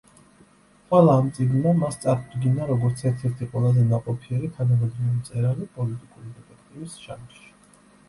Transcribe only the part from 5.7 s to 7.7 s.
პოლიტიკური დეტექტივის ჟანრში.